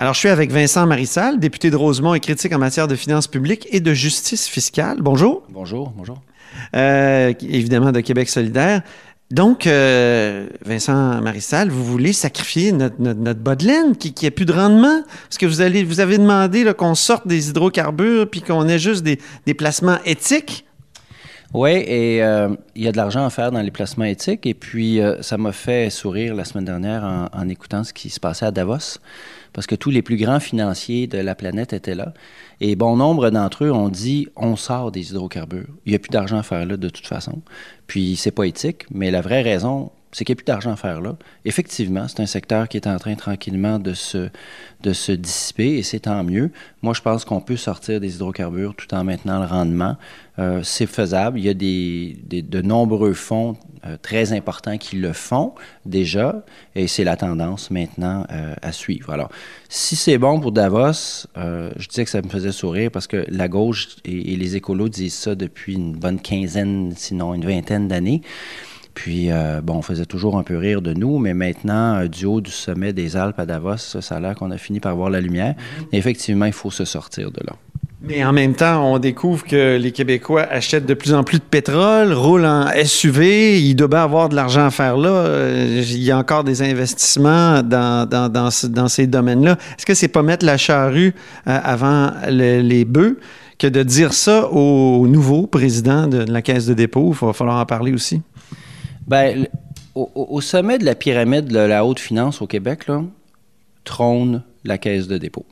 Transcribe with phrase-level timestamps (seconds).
[0.00, 3.26] Alors, je suis avec Vincent Marissal, député de Rosemont et critique en matière de finances
[3.26, 5.02] publiques et de justice fiscale.
[5.02, 5.42] Bonjour.
[5.50, 6.22] Bonjour, bonjour.
[6.74, 8.80] Euh, évidemment, de Québec solidaire.
[9.30, 14.26] Donc, euh, Vincent Marissal, vous voulez sacrifier notre, notre, notre bas de laine qui, qui
[14.26, 15.02] a plus de rendement?
[15.24, 19.02] Parce que vous, allez, vous avez demandé qu'on sorte des hydrocarbures puis qu'on ait juste
[19.02, 20.64] des, des placements éthiques?
[21.52, 24.46] Oui, et euh, il y a de l'argent à faire dans les placements éthiques.
[24.46, 28.08] Et puis, euh, ça m'a fait sourire la semaine dernière en, en, écoutant ce qui
[28.08, 28.98] se passait à Davos,
[29.52, 32.12] parce que tous les plus grands financiers de la planète étaient là.
[32.60, 35.68] Et bon nombre d'entre eux ont dit on sort des hydrocarbures.
[35.86, 37.42] Il n'y a plus d'argent à faire là de toute façon.
[37.86, 40.76] Puis, c'est pas éthique, mais la vraie raison, c'est qu'il n'y a plus d'argent à
[40.76, 41.16] faire là.
[41.44, 44.28] Effectivement, c'est un secteur qui est en train tranquillement de se,
[44.82, 46.50] de se dissiper et c'est tant mieux.
[46.82, 49.96] Moi, je pense qu'on peut sortir des hydrocarbures tout en maintenant le rendement.
[50.38, 51.38] Euh, c'est faisable.
[51.38, 53.56] Il y a des, des de nombreux fonds
[53.86, 55.54] euh, très importants qui le font
[55.86, 59.10] déjà et c'est la tendance maintenant euh, à suivre.
[59.10, 59.30] Alors,
[59.70, 63.24] si c'est bon pour Davos, euh, je disais que ça me faisait sourire parce que
[63.28, 67.88] la gauche et, et les écolos disent ça depuis une bonne quinzaine, sinon une vingtaine
[67.88, 68.22] d'années.
[68.94, 72.26] Puis, euh, bon, on faisait toujours un peu rire de nous, mais maintenant, euh, du
[72.26, 75.10] haut du sommet des Alpes à Davos, ça, a l'air qu'on a fini par voir
[75.10, 75.54] la lumière.
[75.92, 77.54] Et effectivement, il faut se sortir de là.
[78.02, 81.44] Mais en même temps, on découvre que les Québécois achètent de plus en plus de
[81.44, 85.10] pétrole, roulent en SUV, il doit avoir de l'argent à faire là.
[85.10, 89.58] Euh, Il y a encore des investissements dans, dans, dans, dans ces domaines-là.
[89.76, 91.14] Est-ce que c'est pas mettre la charrue
[91.46, 93.18] euh, avant le, les bœufs
[93.58, 97.14] que de dire ça au nouveau président de la Caisse de dépôt?
[97.14, 98.22] Il va falloir en parler aussi.
[99.10, 99.44] Bien,
[99.96, 103.02] au, au, sommet de la pyramide de la haute finance au Québec, là,
[103.82, 105.44] trône la Caisse de dépôt.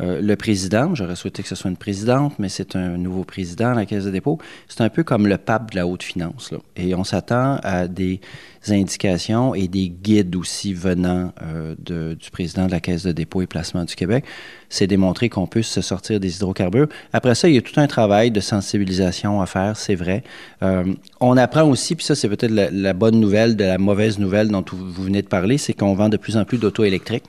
[0.00, 3.72] Euh, le président, j'aurais souhaité que ce soit une présidente, mais c'est un nouveau président
[3.72, 4.38] à la Caisse de dépôt.
[4.68, 6.52] C'est un peu comme le pape de la haute finance.
[6.52, 6.58] Là.
[6.76, 8.20] Et on s'attend à des
[8.68, 13.46] indications et des guides aussi venant euh, du président de la Caisse de dépôt et
[13.46, 14.24] placement du Québec.
[14.68, 16.88] C'est démontrer qu'on peut se sortir des hydrocarbures.
[17.12, 20.22] Après ça, il y a tout un travail de sensibilisation à faire, c'est vrai.
[20.62, 20.84] Euh,
[21.20, 24.48] on apprend aussi, puis ça c'est peut-être la, la, bonne nouvelle de la mauvaise nouvelle
[24.48, 27.24] dont vous venez de parler, c'est qu'on vend de plus en plus d'auto électriques.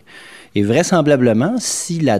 [0.53, 2.19] Et vraisemblablement, si la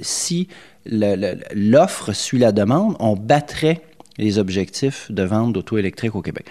[0.00, 0.48] si
[0.86, 3.82] l'offre suit la demande, on battrait
[4.18, 6.46] les objectifs de vente d'auto électriques au Québec.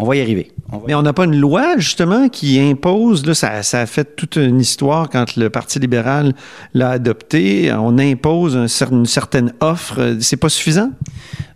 [0.00, 0.52] On va y arriver.
[0.86, 4.60] Mais on n'a pas une loi, justement, qui impose, là, ça, a fait toute une
[4.60, 6.34] histoire quand le Parti libéral
[6.72, 7.72] l'a adopté.
[7.72, 10.16] On impose un, une certaine offre.
[10.20, 10.92] C'est pas suffisant?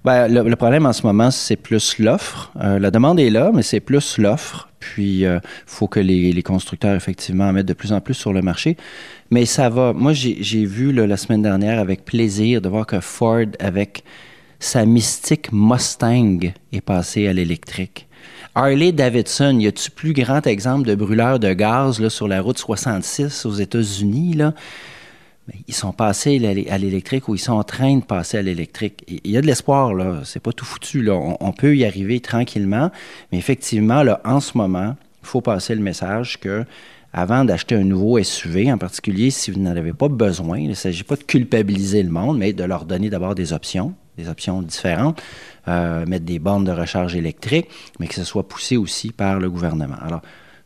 [0.04, 2.50] Le, le, problème en ce moment, c'est plus l'offre.
[2.60, 4.68] Euh, la demande est là, mais c'est plus l'offre.
[4.80, 8.14] Puis, il euh, faut que les, les, constructeurs, effectivement, en mettent de plus en plus
[8.14, 8.76] sur le marché.
[9.30, 9.92] Mais ça va.
[9.92, 14.02] Moi, j'ai vu là, la semaine dernière avec plaisir de voir que Ford, avec
[14.58, 18.08] sa mystique Mustang, est passé à l'électrique.
[18.54, 22.58] Harley Davidson, y a-tu plus grand exemple de brûleur de gaz là, sur la route
[22.58, 24.36] 66 aux États-Unis?
[25.66, 29.04] Ils sont passés à l'électrique ou ils sont en train de passer à l'électrique.
[29.08, 30.20] Il y a de l'espoir, là.
[30.24, 31.14] C'est pas tout foutu, là.
[31.14, 32.90] On, peut y arriver tranquillement.
[33.30, 36.64] Mais effectivement, en ce moment, il faut passer le message que
[37.12, 40.74] avant d'acheter un nouveau SUV, en particulier si vous n'en avez pas besoin, il ne
[40.74, 44.62] s'agit pas de culpabiliser le monde, mais de leur donner d'abord des options, des options
[44.62, 45.22] différentes,
[45.68, 47.68] euh, mettre des bornes de recharge électrique,
[48.00, 49.96] mais que ce soit poussé aussi par le gouvernement.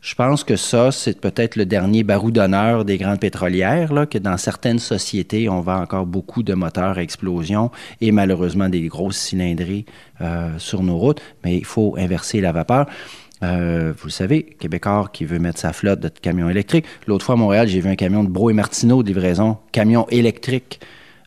[0.07, 4.37] Je pense que ça, c'est peut-être le dernier barou d'honneur des grandes pétrolières, que dans
[4.37, 9.85] certaines sociétés, on vend encore beaucoup de moteurs à explosion et malheureusement des grosses cylindrées
[10.21, 12.85] euh, sur nos routes, mais il faut inverser la vapeur.
[13.43, 16.85] Euh, vous le savez, Québécois qui veut mettre sa flotte de camions électriques.
[17.05, 20.07] L'autre fois à Montréal, j'ai vu un camion de Bro et Martineau de livraison, camion
[20.07, 20.79] électrique.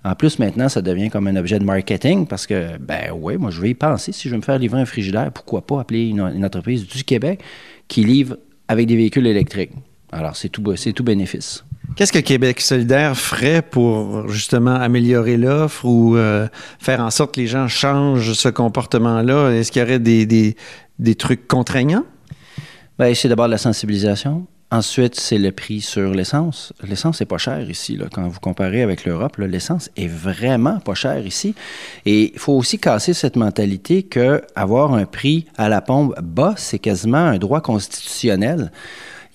[0.05, 3.51] En plus, maintenant, ça devient comme un objet de marketing parce que, ben oui, moi,
[3.51, 4.13] je vais y penser.
[4.13, 7.43] Si je veux me faire livrer un frigidaire, pourquoi pas appeler une entreprise du Québec
[7.87, 8.39] qui livre
[8.71, 9.73] avec des véhicules électriques.
[10.13, 11.65] Alors, c'est tout, c'est tout bénéfice.
[11.97, 16.47] Qu'est-ce que Québec solidaire ferait pour justement améliorer l'offre ou euh,
[16.79, 19.51] faire en sorte que les gens changent ce comportement-là?
[19.51, 20.55] Est-ce qu'il y aurait des, des,
[21.01, 22.05] des trucs contraignants?
[22.97, 24.47] Bien, c'est d'abord la sensibilisation.
[24.73, 26.73] Ensuite, c'est le prix sur l'essence.
[26.89, 27.97] L'essence n'est pas cher ici.
[27.97, 28.07] Là.
[28.13, 31.57] Quand vous comparez avec l'Europe, l'essence est vraiment pas cher ici.
[32.07, 36.55] Et il faut aussi casser cette mentalité que avoir un prix à la pompe bas,
[36.57, 38.71] c'est quasiment un droit constitutionnel.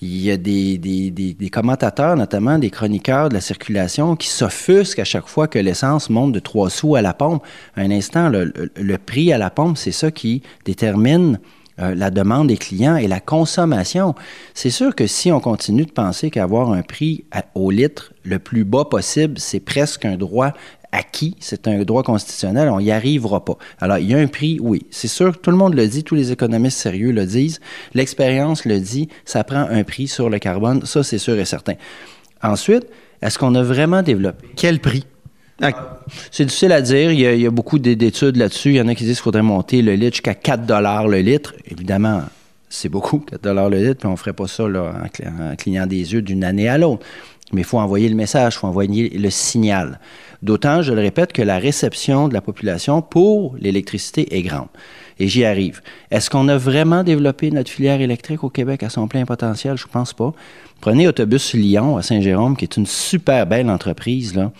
[0.00, 5.28] Il y a des, commentateurs, notamment des chroniqueurs de la circulation, qui s'offusquent à chaque
[5.28, 7.44] fois que l'essence monte de 3 sous à la pompe.
[7.76, 11.38] Un instant, le, le prix à la pompe, c'est ça qui détermine
[11.80, 14.14] euh, la demande des clients et la consommation.
[14.54, 17.24] C'est sûr que si on continue de penser qu'avoir un prix
[17.54, 20.52] au litre le plus bas possible, c'est presque un droit
[20.92, 23.58] acquis, c'est un droit constitutionnel, on n'y arrivera pas.
[23.80, 24.86] Alors, il y a un prix, oui.
[24.90, 27.60] C'est sûr, tout le monde le dit, tous les économistes sérieux le disent,
[27.92, 31.74] l'expérience le dit, ça prend un prix sur le carbone, ça c'est sûr et certain.
[32.42, 32.86] Ensuite,
[33.22, 34.48] Est-ce qu'on a vraiment développé?
[34.56, 35.04] Quel prix?
[35.60, 35.98] Ah.
[36.30, 37.12] C'est difficile à dire.
[37.12, 38.70] Il y a, beaucoup d'études là-dessus.
[38.70, 41.54] Il y en a qui disent qu'il faudrait monter le litre jusqu'à 4 le litre.
[41.70, 42.22] Évidemment,
[42.68, 46.22] c'est beaucoup, 4 le litre, puis on ne ferait pas ça en, clignant des yeux
[46.22, 47.04] d'une année à l'autre.
[47.52, 50.00] Mais il faut envoyer le message, il faut envoyer le signal.
[50.42, 54.66] D'autant, je le répète, que la réception de la population pour l'électricité est grande.
[55.18, 55.80] Et j'y arrive.
[56.10, 59.78] Est-ce qu'on a vraiment développé notre filière électrique au Québec à son plein potentiel?
[59.78, 60.34] Je ne pense pas.
[60.80, 64.34] Prenez Autobus Lyon à Saint-Jérôme, qui est une super belle entreprise.
[64.34, 64.52] Là.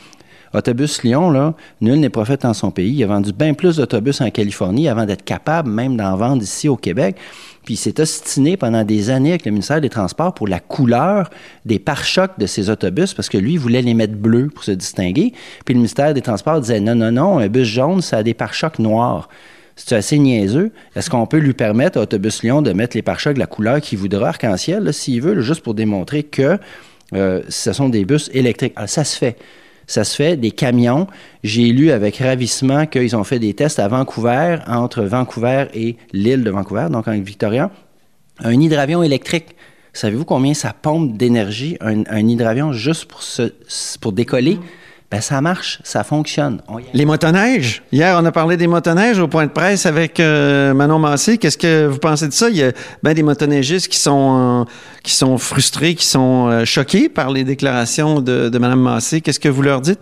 [0.57, 2.93] Autobus Lyon, là, nul n'est prophète dans son pays.
[2.93, 6.69] Il a vendu bien plus d'autobus en Californie avant d'être capable même d'en vendre ici
[6.69, 7.17] au Québec.
[7.65, 11.31] Puis il s'est ostiné pendant des années avec le ministère des Transports pour la couleur
[11.65, 14.71] des pare-chocs de ses autobus parce que lui, il voulait les mettre bleus pour se
[14.71, 15.33] distinguer.
[15.65, 18.35] Puis le ministère des Transports disait non, non, non, un bus jaune, ça a des
[18.35, 19.29] pare-chocs noirs.
[19.75, 20.73] C'est assez niaiseux?
[20.95, 23.83] Est-ce qu'on peut lui permettre à Autobus Lyon de mettre les pare-chocs de la couleur
[23.83, 26.59] qu'il voudra, arc-en-ciel, s'il veut, juste pour démontrer que
[27.13, 28.73] euh, ce sont des bus électriques?
[28.77, 29.37] Alors, ça se fait.
[29.87, 31.07] Ça se fait, des camions.
[31.45, 36.43] J'ai lu avec ravissement qu'ils ont fait des tests à Vancouver, entre Vancouver et l'île
[36.43, 37.71] de Vancouver, donc en Victoria.
[38.41, 39.57] Un hydravion électrique.
[39.93, 43.51] Savez-vous combien ça pompe d'énergie, un, hydravion, juste pour, se,
[44.01, 44.59] pour décoller?
[45.11, 46.61] Ben ça marche, ça fonctionne.
[46.93, 47.83] Les motoneiges?
[47.93, 51.39] Hier, on a parlé des motoneiges au point de presse avec euh, Manon Massé.
[51.39, 52.51] Qu'est-ce que vous pensez de ça?
[52.51, 52.73] Il y a
[53.05, 54.71] bien des motoneigistes qui sont, euh,
[55.05, 59.21] qui sont frustrés, qui sont euh, choqués par les déclarations de, de Mme Massé.
[59.21, 60.01] Qu'est-ce que vous leur dites?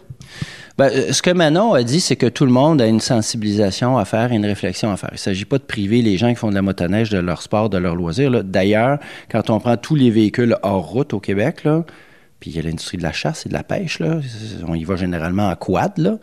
[0.79, 4.05] Ben, ce que Manon a dit, c'est que tout le monde a une sensibilisation à
[4.05, 5.11] faire et une réflexion à faire.
[5.12, 7.43] Il ne s'agit pas de priver les gens qui font de la motoneige de leur
[7.43, 8.43] sport, de leur loisir.
[8.43, 8.99] D'ailleurs,
[9.31, 11.85] quand on prend tous les véhicules hors route au Québec, là,
[12.44, 14.20] puis il y a l'industrie de la chasse et de la pêche, là.
[14.69, 16.19] on y va généralement en quad, là.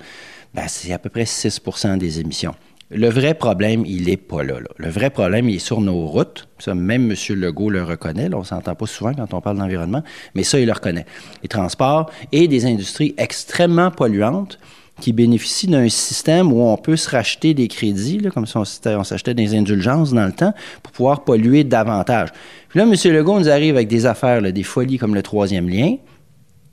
[0.54, 2.54] Ben, c'est à peu près 6% des émissions.
[2.92, 6.48] Le vrai problème, il n'est pas là, Le vrai problème, il est sur nos routes.
[6.60, 7.18] Ça, même M.
[7.40, 8.30] Legault le reconnaît.
[8.30, 10.04] Là, on ne s'entend pas souvent quand on parle d'environnement,
[10.36, 11.08] mais ça, il le reconnaît.
[11.42, 14.60] Les transports et des industries extrêmement polluantes
[15.00, 18.64] qui bénéficient d'un système où on peut se racheter des crédits, là, comme si on,
[19.04, 20.54] s'achetait des indulgences dans le temps,
[20.84, 22.30] pour pouvoir polluer davantage.
[22.70, 22.94] Puis là, M.
[23.12, 25.96] Legault nous arrive avec des affaires, des folies comme le troisième lien,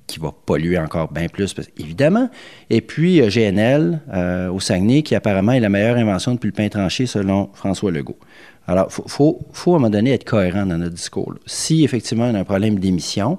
[0.08, 2.28] qui va polluer encore bien plus, évidemment.
[2.70, 6.52] Et puis euh, GNL euh, au Saguenay, qui apparemment est la meilleure invention depuis le
[6.52, 8.18] pain tranché, selon François Legault.
[8.66, 11.34] Alors, il faut, faut, à un moment donné être cohérent dans notre discours.
[11.46, 13.38] Si effectivement on a un problème d'émissions,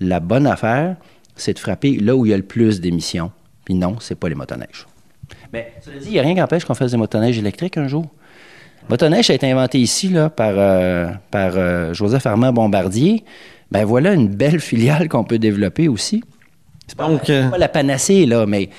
[0.00, 0.96] la bonne affaire,
[1.34, 3.32] c'est de frapper là où il y a le plus d'émissions.
[3.64, 4.86] Puis non, c'est pas les motoneiges.
[5.52, 7.88] Mais cela dit, il n'y a rien qui empêche qu'on fasse des motoneiges électriques un
[7.88, 8.06] jour?
[8.88, 13.24] Motoneige a été inventé ici là, par, euh, par Joseph Armand Bombardier
[13.70, 16.22] ben voilà une belle filiale qu'on peut développer aussi.
[16.86, 18.70] C'est pas, euh, pas, la panacée, là, mais.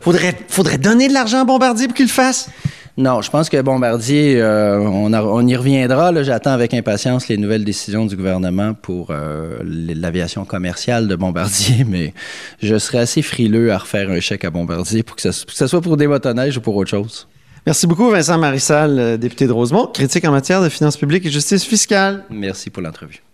[0.00, 2.50] Faudrait, faudrait donner de l'argent à Bombardier pour qu'il le fasse?
[2.98, 6.22] Non, je pense que Bombardier, euh, on, on, y reviendra.
[6.22, 12.14] J'attends avec impatience les nouvelles décisions du gouvernement pour euh, l'aviation commerciale de Bombardier, mais
[12.62, 15.96] je serais assez frileux à refaire un chèque à Bombardier pour que ce, soit pour
[15.96, 17.26] des motoneiges ou pour autre chose.
[17.66, 21.64] Merci beaucoup, Vincent Marissal, député de Rosemont, critique en matière de finances publiques et justice
[21.64, 22.24] fiscale.
[22.30, 23.25] Merci pour l'entrevue.